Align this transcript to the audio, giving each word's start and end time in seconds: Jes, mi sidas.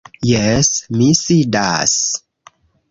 Jes, 0.27 0.71
mi 0.95 1.11
sidas. 1.21 1.97